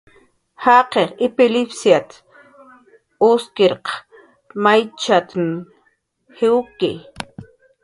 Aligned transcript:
"Jaqiq 0.63 1.11
ipilipsiat"" 1.25 2.09
uskiriq 3.29 3.87
maychat""mn 4.63 5.49
jiwki" 6.37 6.91